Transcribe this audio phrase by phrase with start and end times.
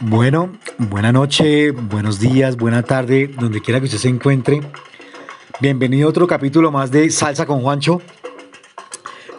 [0.00, 4.60] Bueno, buena noche, buenos días, buena tarde, donde quiera que usted se encuentre.
[5.60, 8.00] Bienvenido a otro capítulo más de Salsa con Juancho.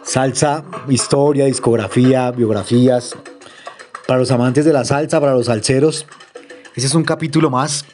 [0.02, 3.16] Salsa, historia, discografía, biografías.
[4.06, 6.06] Para los amantes de la salsa, para los salseros.
[6.76, 7.86] Ese es un capítulo más.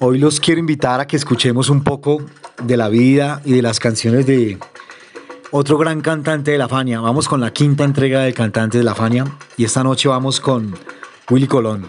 [0.00, 2.22] Hoy los quiero invitar a que escuchemos un poco
[2.62, 4.58] de la vida y de las canciones de
[5.50, 7.00] otro gran cantante de la Fania.
[7.00, 9.24] Vamos con la quinta entrega del cantante de la Fania
[9.56, 10.74] y esta noche vamos con
[11.30, 11.86] Willy Colón.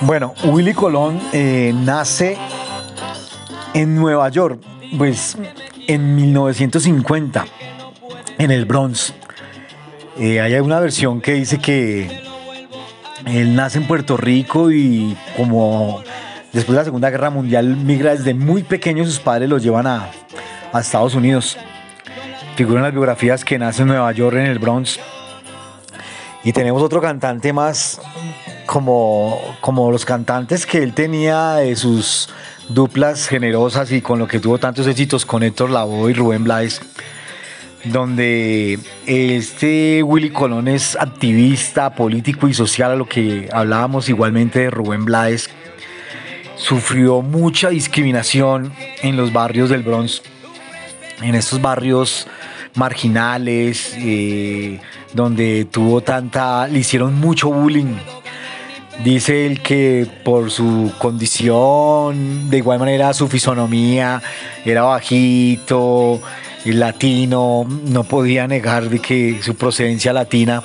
[0.00, 2.36] Bueno, Willy Colón eh, nace
[3.74, 4.60] en Nueva York,
[4.96, 5.36] pues
[5.86, 7.46] en 1950,
[8.38, 9.14] en el Bronx.
[10.18, 12.27] Eh, hay una versión que dice que
[13.28, 16.02] él nace en Puerto Rico y como
[16.52, 20.10] después de la Segunda Guerra Mundial migra desde muy pequeño, sus padres lo llevan a,
[20.78, 21.56] Estados Unidos.
[22.56, 24.98] Figuran las biografías que nace en Nueva York, en el Bronx.
[26.44, 28.00] Y tenemos otro cantante más
[28.66, 32.28] como, como los cantantes que él tenía de sus
[32.68, 36.80] duplas generosas y con lo que tuvo tantos éxitos con Héctor Lavoe y Rubén Blades
[37.84, 44.70] donde este Willy Colón es activista, político y social, a lo que hablábamos igualmente de
[44.70, 45.48] Rubén Blades,
[46.56, 50.22] sufrió mucha discriminación en los barrios del Bronx,
[51.22, 52.26] en estos barrios
[52.74, 54.80] marginales, eh,
[55.12, 57.96] donde tuvo tanta, le hicieron mucho bullying.
[59.04, 64.20] Dice él que por su condición, de igual manera su fisonomía,
[64.64, 66.20] era bajito,
[66.74, 70.62] latino, no podía negar de que su procedencia latina.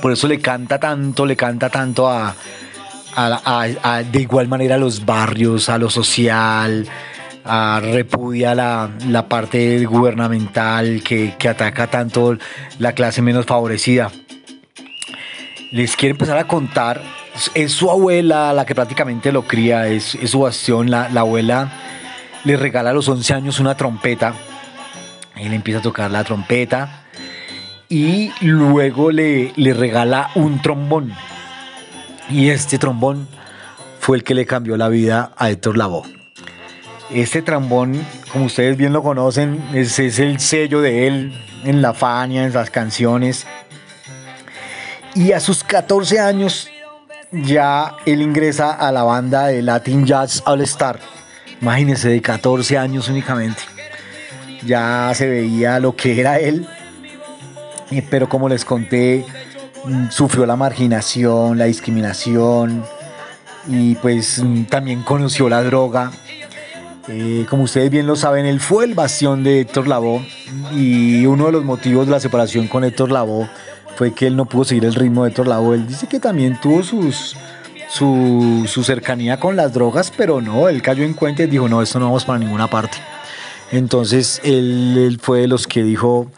[0.00, 2.34] Por eso le canta tanto, le canta tanto a,
[4.10, 6.86] de igual manera a los barrios, a lo social,
[7.44, 12.38] repudia la, la parte gubernamental que, ataca tanto
[12.78, 14.10] la clase menos favorecida.
[15.70, 17.02] Les quiero empezar a contar,
[17.54, 21.72] es su abuela la que prácticamente lo cría, es, su bastión, la, la abuela
[22.44, 24.34] le regala a los 11 años una trompeta
[25.36, 27.04] él empieza a tocar la trompeta
[27.88, 31.12] y luego le, le regala un trombón.
[32.30, 33.28] Y este trombón
[34.00, 36.08] fue el que le cambió la vida a Héctor Lavoe.
[37.10, 42.44] Este trombón, como ustedes bien lo conocen, es, el sello de él en la Fania,
[42.44, 43.46] en las canciones.
[45.14, 46.70] Y a sus 14 años
[47.30, 50.98] ya él ingresa a la banda de Latin Jazz All Star.
[51.60, 53.62] Imagínense, de 14 años únicamente
[54.66, 56.66] ya se veía lo que era él,
[57.90, 59.24] eh, pero como les conté,
[59.84, 62.84] mm, sufrió la marginación, la discriminación
[63.68, 66.10] y pues mm, también conoció la droga.
[67.08, 70.24] Eh, como ustedes bien lo saben, él fue el bastión de Héctor Lavoe
[70.72, 73.48] y uno de los motivos de la separación con Héctor Lavoe
[73.96, 75.74] fue que él no pudo seguir el ritmo de Héctor Lavoe.
[75.74, 77.36] Él dice que también tuvo sus,
[77.88, 81.82] su, su cercanía con las drogas, pero no, él cayó en cuenta y dijo, no,
[81.82, 82.98] esto no vamos para ninguna parte.
[83.72, 86.30] Entonces él, fue de los que dijo,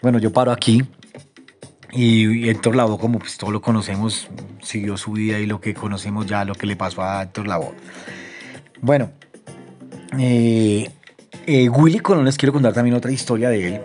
[0.00, 0.82] bueno, yo paro aquí.
[1.92, 4.28] Y Héctor Lavoe, como pues todos lo conocemos,
[4.62, 7.74] siguió su vida y lo que conocemos ya, lo que le pasó a Héctor Lavoe.
[8.80, 9.10] Bueno,
[10.18, 10.90] eh,
[11.46, 13.80] eh, Willy Colón les quiero contar también otra historia de él.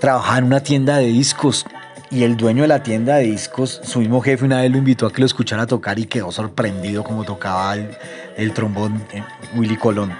[0.00, 1.66] Trabajaba en una tienda de discos
[2.10, 5.06] y el dueño de la tienda de discos, su mismo jefe, una vez lo invitó
[5.06, 7.76] a que lo escuchara tocar y quedó sorprendido como tocaba
[8.36, 9.24] el, trombón eh,
[9.56, 10.12] Willy Colón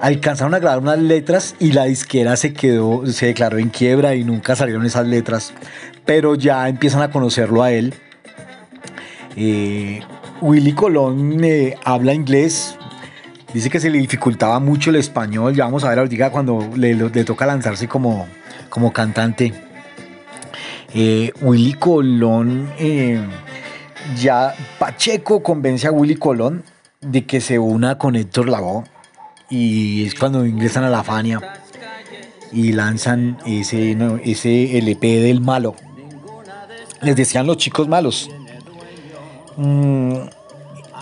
[0.00, 4.24] alcanzaron a grabar unas letras y la disquera se quedó, se declaró en quiebra y
[4.24, 5.52] nunca salieron esas letras,
[6.04, 7.94] pero ya empiezan a conocerlo a él.
[9.36, 10.00] Eh,
[10.40, 12.76] Willy Colón eh, habla inglés,
[13.52, 16.94] dice que se le dificultaba mucho el español, ya vamos a ver ahorita cuando le,
[17.24, 18.26] toca lanzarse como,
[18.68, 19.52] como cantante.
[20.94, 22.70] Eh, Willy Colón,
[24.16, 26.64] ya Pacheco convence a Willy Colón
[27.00, 28.84] de que se una con Héctor Lavoe
[29.50, 31.40] y es cuando ingresan a la Fania
[32.52, 35.74] y lanzan ese, ese LP del malo.
[37.02, 38.30] Les decían los chicos malos.
[39.56, 40.14] Mm,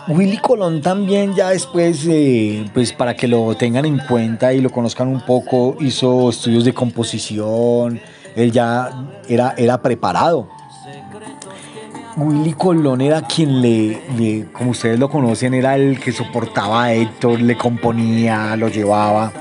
[0.08, 2.06] Willy Colón también ya después,
[2.72, 6.72] pues para que lo tengan en cuenta y lo conozcan un poco, hizo estudios de
[6.72, 8.00] composición,
[8.36, 8.90] él ya
[9.28, 10.48] era, era preparado
[12.16, 17.42] Willy Colón era quien le, como ustedes lo conocen, era el que soportaba a Héctor,
[17.42, 19.32] le componía, lo llevaba.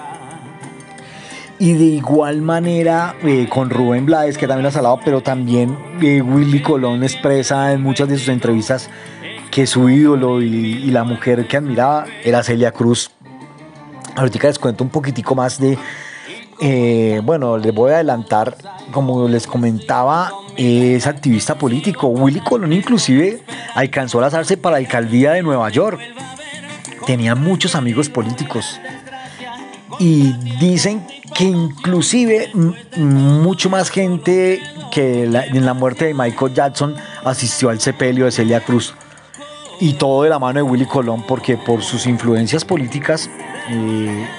[1.57, 6.21] Y de igual manera eh, con Rubén Blades, que también ha salado, pero también eh,
[6.21, 8.89] Willy Colón expresa en muchas de sus entrevistas
[9.51, 13.09] que su ídolo y, la mujer que admiraba era Celia Cruz.
[14.17, 15.77] Ahorita les cuento un poquitico más de,
[16.59, 18.55] eh, bueno, les voy a adelantar,
[18.91, 22.07] como les comentaba, es activista político.
[22.07, 23.43] Willy Colón inclusive
[23.73, 25.99] alcanzó a lanzarse para la alcaldía de Nueva York.
[27.05, 28.79] Tenía muchos amigos políticos.
[29.99, 31.05] Y dicen
[31.35, 32.49] que inclusive
[32.97, 34.61] mucho más gente
[34.91, 38.95] que en la muerte de Michael Jackson asistió al sepelio de Celia Cruz.
[39.79, 43.29] Y todo de la mano de Willy Colón, porque por sus influencias políticas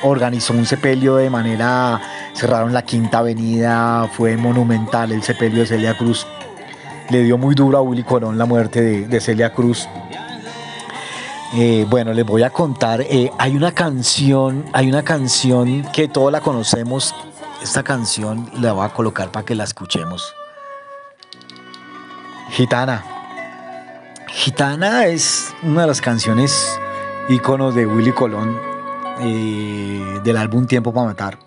[0.03, 2.01] organizó un sepelio de manera,
[2.35, 6.27] cerraron la Quinta Avenida, fue monumental el sepelio de Celia Cruz.
[7.11, 9.89] Le dio muy duro a Willy Colón la muerte de, Celia Cruz.
[11.55, 16.31] Eh, bueno, les voy a contar, eh, hay una canción, hay una canción que todos
[16.31, 17.15] la conocemos,
[17.63, 20.35] esta canción la voy a colocar para que la escuchemos.
[22.51, 23.05] Gitana.
[24.29, 26.79] Gitana es una de las canciones
[27.29, 28.76] íconos de Willy Colón
[29.19, 31.39] del álbum Tiempo para Matar.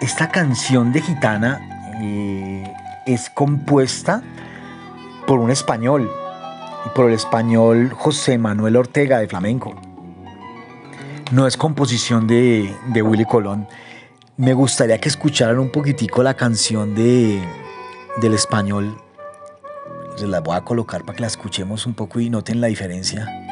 [0.00, 1.60] Esta canción de Gitana
[2.00, 2.64] eh,
[3.06, 4.22] es compuesta
[5.26, 6.10] por un español,
[6.94, 9.74] por el español José Manuel Ortega de Flamenco.
[11.32, 13.66] No es composición de, de Willy Colón.
[14.36, 17.42] Me gustaría que escucharan un poquitico la canción de,
[18.20, 18.96] del español
[20.16, 23.45] se la voy a colocar para que la escuchemos un poco y noten la diferencia.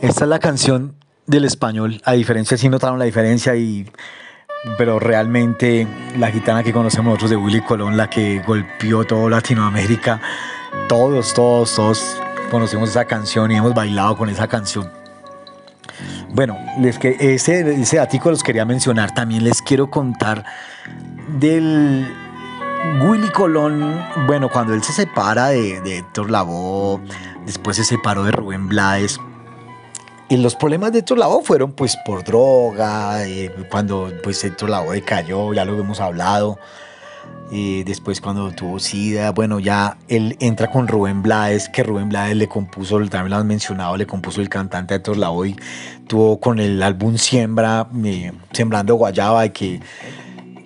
[0.00, 0.94] Esta es la canción
[1.26, 3.86] del español, a diferencia, si notaron la diferencia y
[4.78, 5.86] pero realmente
[6.18, 10.20] la gitana que conocemos nosotros de Willy Colón, la que golpeó todo Latinoamérica,
[10.88, 12.16] todos, todos, todos
[12.50, 14.90] conocemos esa canción y hemos bailado con esa canción.
[16.34, 19.14] Bueno, les que ese, ese los quería mencionar.
[19.14, 20.44] También les quiero contar
[21.38, 22.06] del
[23.02, 24.04] Willy Colón.
[24.26, 27.00] Bueno, cuando él se separa de, de Héctor Lavoe,
[27.46, 29.18] después se separó de Rubén Blades
[30.28, 35.02] y los problemas de Héctor Lavoe fueron pues por droga, eh, cuando pues Héctor Lavoe
[35.02, 36.58] cayó, ya lo hemos hablado.
[37.50, 42.36] Y después cuando tuvo SIDA, bueno, ya él entra con Rubén Blades, que Rubén Blades
[42.36, 45.54] le compuso, también lo han mencionado, le compuso el cantante Héctor Lavoe,
[46.08, 49.80] tuvo con el álbum Siembra, eh, Sembrando Guayaba, que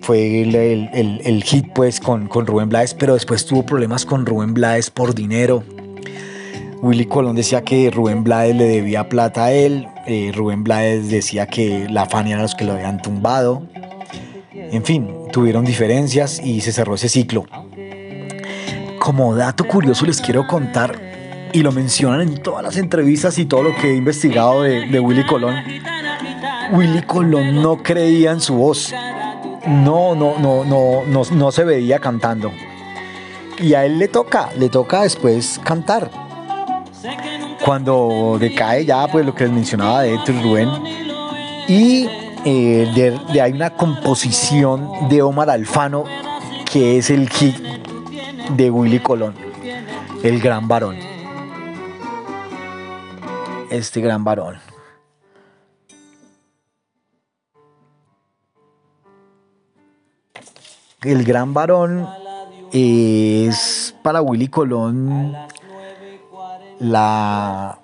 [0.01, 4.53] fue el, el, hit pues con, con Rubén Blades, pero después tuvo problemas con Rubén
[4.53, 5.63] Blades por dinero,
[6.81, 11.45] Willy Colón decía que Rubén Blades le debía plata a él, eh, Rubén Blades decía
[11.45, 13.63] que la Fania era los que lo habían tumbado.
[14.53, 17.45] En fin, tuvieron diferencias y se cerró ese ciclo.
[18.99, 21.09] Como dato curioso les quiero contar,
[21.51, 24.99] y lo mencionan en todas las entrevistas y todo lo que he investigado de, de
[24.99, 25.55] Willy Colón,
[26.71, 28.93] Willy Colón no creía en su voz.
[29.65, 32.51] No, no, no, no, no, no se veía cantando.
[33.57, 36.09] Y a él le toca, le toca después cantar
[37.63, 40.69] cuando decae ya, pues lo que les mencionaba de Héctor Rubén.
[41.67, 42.07] Y
[42.51, 46.05] eh, de, hay una composición de Omar Alfano
[46.71, 47.55] que es el hit
[48.55, 49.35] de Willy Colón,
[50.23, 50.97] el gran varón.
[53.69, 54.57] Este gran varón.
[61.03, 62.09] El gran varón
[62.73, 65.35] es para Willy Colón
[66.79, 67.77] la,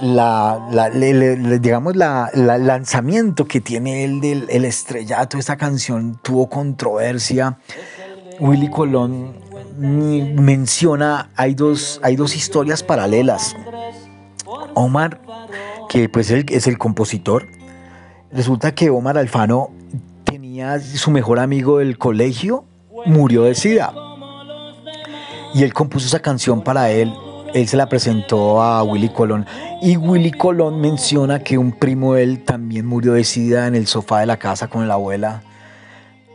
[0.00, 7.58] la, digamos, la, lanzamiento que tiene él del el estrellato, esta canción tuvo controversia.
[8.40, 9.34] Willy Colón
[9.78, 13.56] menciona, hay dos, hay dos historias paralelas.
[14.74, 15.20] Omar,
[15.88, 17.46] que pues es el compositor,
[18.32, 19.70] resulta que Omar Alfano
[20.24, 22.64] tenía su mejor amigo del colegio,
[23.06, 23.92] murió de sida.
[25.54, 27.12] Y él compuso esa canción para él
[27.54, 29.46] él se la presentó a Willy Colón
[29.80, 33.86] y Willy Colón menciona que un primo de él también murió de SIDA en el
[33.86, 35.42] sofá de la casa con la abuela.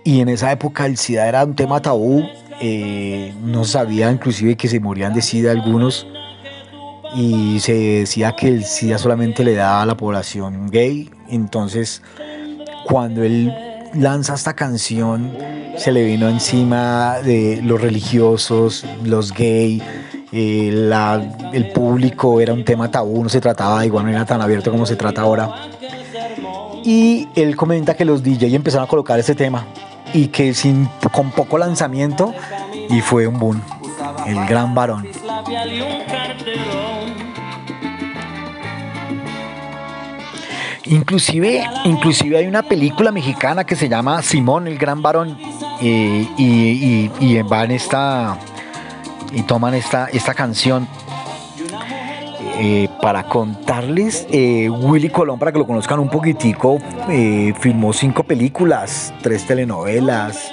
[0.05, 2.23] Y en esa época el SIDA era un tema tabú,
[2.61, 6.07] eh, no sabía inclusive que se morían de SIDA algunos
[7.13, 11.09] y se decía que el SIDA solamente le daba a la población gay.
[11.27, 12.01] Entonces,
[12.85, 13.53] cuando él
[13.93, 15.35] lanza esta canción,
[15.75, 19.83] se le vino encima de los religiosos, los gays
[20.31, 20.91] eh,
[21.53, 24.85] el público era un tema tabú, no se trataba igual, no era tan abierto como
[24.85, 25.49] se trata ahora.
[26.83, 29.65] Y él comenta que los DJ empezaron a colocar ese tema
[30.13, 32.33] y que sin, con poco lanzamiento
[32.89, 33.61] y fue un boom.
[34.25, 35.07] el gran varón.
[40.85, 45.37] Inclusive, inclusive hay una película mexicana que se llama Simón el Gran Varón
[45.81, 48.39] y, y, van esta
[49.33, 50.87] y toman esta, esta canción
[52.61, 56.77] eh, para contarles, eh, Willy Colón, para que lo conozcan un poquitico,
[57.09, 60.51] eh, filmó cinco películas, tres telenovelas,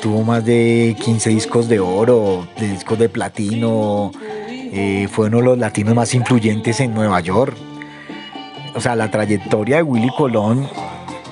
[0.00, 4.12] tuvo más de 15 discos de oro, de discos de platino,
[5.10, 7.56] fue uno de los latinos más influyentes en Nueva York.
[8.76, 10.68] O sea, la trayectoria de Willy Colón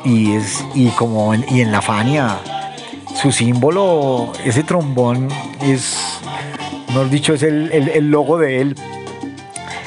[0.04, 2.38] y es y como y en la Fania
[3.20, 5.28] su símbolo ese trombón
[5.60, 6.17] es
[6.88, 8.76] mejor dicho es el, logo de él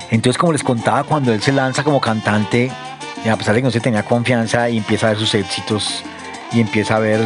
[0.09, 2.71] entonces como les contaba cuando él se lanza como cantante
[3.29, 6.03] a pesar de que no se tenía confianza y empieza a ver sus éxitos
[6.51, 7.21] y empieza a ver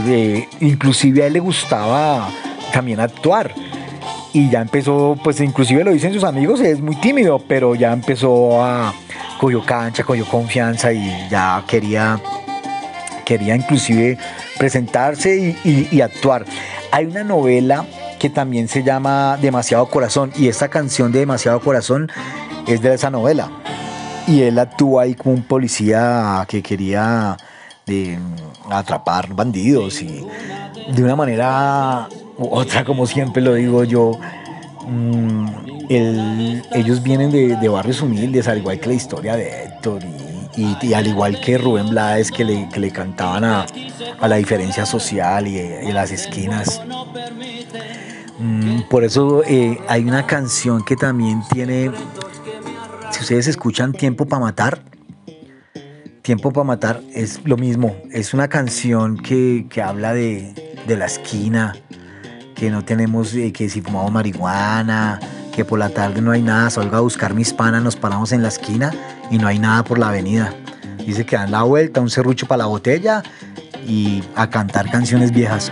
[0.59, 2.29] inclusive a él le gustaba
[2.73, 3.53] también actuar
[4.33, 8.63] y ya empezó pues inclusive lo dicen sus amigos es muy tímido pero ya empezó
[8.63, 8.93] a
[9.37, 12.19] cogió cancha, cogió confianza y ya quería,
[13.25, 14.17] quería inclusive
[14.57, 16.45] presentarse y, actuar.
[16.91, 17.85] Hay una novela
[18.25, 22.11] que también se llama Demasiado Corazón y esta canción de Demasiado Corazón
[22.65, 23.51] es de esa novela.
[24.25, 27.37] Y él actúa ahí como un policía que quería
[27.85, 28.17] de,
[28.71, 30.25] atrapar bandidos y
[30.91, 34.13] de una manera u otra, como siempre lo digo yo,
[34.87, 35.45] mm,
[35.87, 40.01] ellos vienen de, barrios humildes, al igual que la historia de Héctor
[40.57, 43.67] y, al igual que Rubén Blades que le, que le cantaban a,
[44.19, 46.81] la diferencia social y, y las esquinas.
[48.39, 51.91] Mm, por eso eh, hay una canción que también tiene,
[53.11, 54.83] si ustedes escuchan Tiempo para Matar,
[56.21, 60.53] Tiempo para Matar es lo mismo, es una canción que, habla de,
[60.87, 61.75] la esquina,
[62.55, 65.19] que no tenemos, eh, que si fumamos marihuana,
[65.55, 68.41] que por la tarde no hay nada, salgo a buscar mis panas, nos paramos en
[68.41, 68.91] la esquina
[69.31, 70.53] y no hay nada por la avenida.
[71.05, 73.23] Dice que dan la vuelta, un serrucho para la botella
[73.87, 75.71] y a cantar canciones viejas.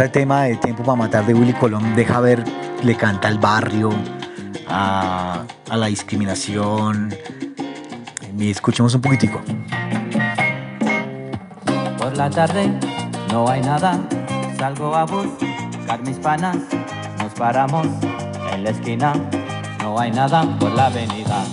[0.00, 2.42] Este tema de Tiempo para Matar de Willy Colón deja ver,
[2.82, 3.90] le canta al barrio,
[4.66, 7.14] a, a la discriminación.
[8.38, 9.42] Y escuchemos un poquitico.
[11.98, 12.72] Por la tarde
[13.30, 14.00] no hay nada,
[14.56, 16.56] salgo a buscar mis panas,
[17.18, 17.86] nos paramos
[18.54, 19.12] en la esquina
[19.82, 21.44] no hay nada por la avenida.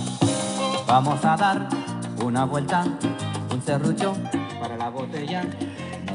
[0.86, 1.68] Vamos a dar
[2.24, 2.86] una vuelta,
[3.52, 4.14] un serrucho
[4.58, 5.44] para la botella.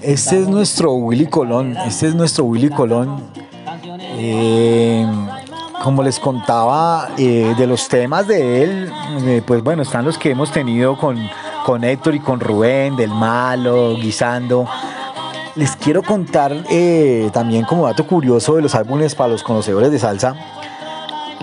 [0.03, 3.23] Este es nuestro Willy Colón, este es nuestro Willy Colón.
[4.17, 5.07] Eh,
[5.81, 8.91] como les contaba, eh, de los temas de él,
[9.25, 11.17] eh, pues bueno, están los que hemos tenido con,
[11.65, 14.67] con Héctor y con Rubén, del malo, guisando.
[15.55, 16.63] Les quiero contar
[17.31, 20.35] también como dato curioso de los álbumes para los conocedores de salsa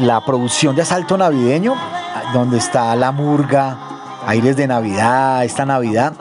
[0.00, 1.75] la producción de Asalto Navideño,
[2.33, 3.76] donde está la murga,
[4.26, 6.14] aires de Navidad, esta Navidad,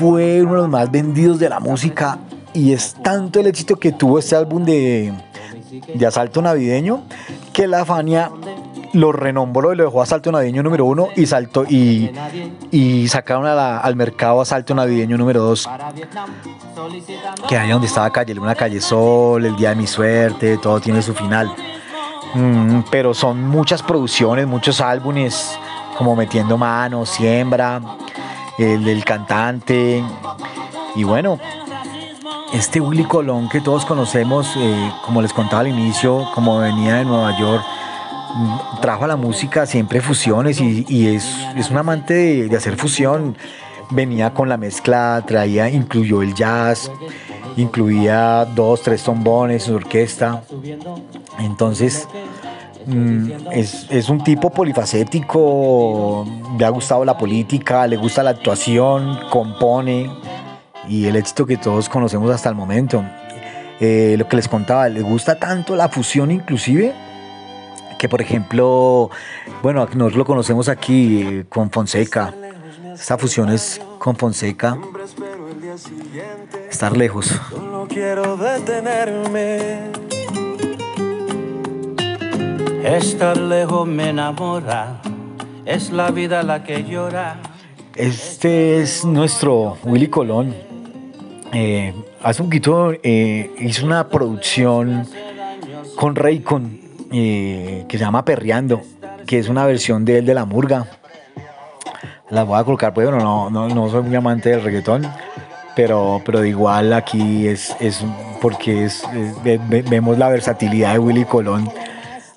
[0.00, 2.16] fue uno de los más vendidos de la música
[2.54, 5.12] y es tanto el éxito que tuvo este álbum de,
[5.94, 7.02] de Asalto Navideño
[7.52, 8.30] que la Fania
[8.94, 12.10] lo renombró y lo dejó Asalto Navideño número uno y saltó y,
[12.70, 15.68] y sacaron al mercado Asalto Navideño número dos
[17.46, 21.02] que ahí donde estaba Calle Luna, Calle Sol, El Día de mi Suerte, todo tiene
[21.02, 21.52] su final.
[22.32, 25.58] Mm, pero son muchas producciones, muchos álbumes,
[25.98, 27.82] como Metiendo Manos, Siembra,
[28.60, 30.04] el del cantante.
[30.94, 31.38] Y bueno,
[32.52, 37.04] este Willy Colón que todos conocemos, eh, como les contaba al inicio, como venía de
[37.04, 37.64] Nueva York,
[38.34, 43.36] mm, trajo a la música siempre fusiones y, es, un amante de, hacer fusión.
[43.92, 46.92] Venía con la mezcla, traía, incluyó el jazz,
[47.56, 50.44] incluía dos, tres trombones, orquesta.
[51.38, 52.06] Entonces,
[52.86, 56.26] mm, es, un tipo polifacético,
[56.58, 60.10] le ha gustado la política, le gusta la actuación, compone
[60.88, 63.04] y el éxito que todos conocemos hasta el momento.
[63.80, 66.94] Eh, lo que les contaba, le gusta tanto la fusión inclusive
[68.00, 69.10] que por ejemplo,
[69.62, 72.32] bueno, nosotros lo conocemos aquí eh, con Fonseca.
[72.94, 74.78] Esta fusión es con Fonseca
[76.70, 77.38] estar lejos.
[77.52, 80.09] No quiero detenerme.
[82.84, 85.02] Estar lejos me enamora,
[85.66, 87.36] es la vida la que llora.
[87.94, 90.54] Este es nuestro Willy Colón.
[91.52, 95.06] Eh, hace un poquito eh, hizo una producción
[95.94, 96.80] con Raycon
[97.12, 98.80] eh, que se llama Perreando,
[99.26, 100.86] que es una versión de él de la murga.
[102.30, 105.06] La voy a colocar, pues bueno, no, no, no soy muy amante del reggaetón,
[105.76, 108.02] pero, pero igual aquí es, es
[108.40, 109.04] porque es,
[109.68, 111.70] vemos la versatilidad de Willy Colón.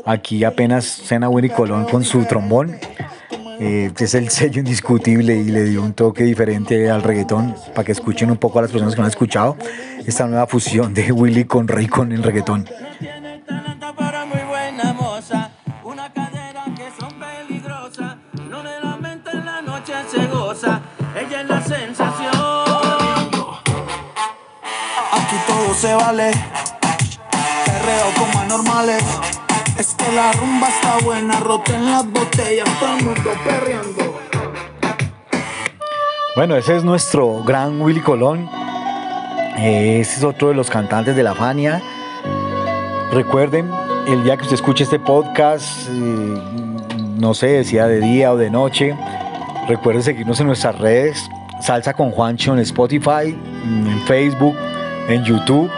[0.05, 2.77] Aquí apenas cena Willy Colón con su trombón.
[3.59, 7.91] Eh, es el sello indiscutible y le dio un toque diferente al reggaetón para que
[7.91, 9.57] escuchen un poco a las personas que no han escuchado
[10.05, 12.67] esta nueva fusión de Willy con Rey con el reggaetón.
[25.83, 26.31] se vale.
[27.65, 29.32] Perreo como anormales.
[29.77, 34.19] Es que la rumba está buena, roten las botellas, todo el mundo perreando.
[36.35, 38.49] Bueno, ese es nuestro gran Willy Colón.
[39.57, 41.81] Ese es otro de los cantantes de la Fania.
[43.11, 43.71] Recuerden,
[44.07, 46.41] el día que usted escuche este podcast, eh,
[47.17, 48.95] no sé, si de día o de noche,
[49.67, 51.29] recuerden seguirnos en nuestras redes.
[51.61, 54.55] Salsa con Juancho en Spotify, en Facebook,
[55.07, 55.69] en YouTube.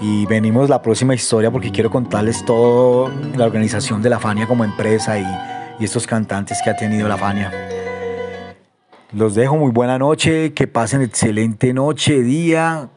[0.00, 4.64] Y venimos la próxima historia porque quiero contarles toda la organización de la Fania como
[4.64, 5.26] empresa y,
[5.80, 7.52] y estos cantantes que ha tenido la Fania.
[9.12, 12.90] Los dejo muy buena noche, que pasen excelente noche, día.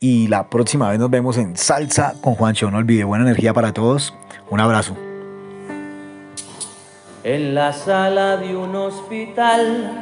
[0.00, 2.70] Y la próxima vez nos vemos en Salsa con Juancho.
[2.70, 4.14] No olvide, buena energía para todos.
[4.50, 4.96] Un abrazo.
[7.24, 9.92] En la sala de un hospital,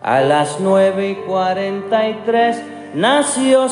[0.00, 2.62] a las 9 y 43
[2.94, 3.68] nació